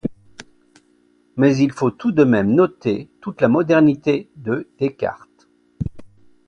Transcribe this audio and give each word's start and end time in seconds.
Mais 1.37 1.55
il 1.57 1.71
faut 1.71 1.91
tout 1.91 2.11
de 2.11 2.23
même 2.23 2.55
noter 2.55 3.11
toute 3.21 3.39
la 3.39 3.47
modernité 3.47 4.31
de 4.35 4.67
Descartes. 4.79 5.47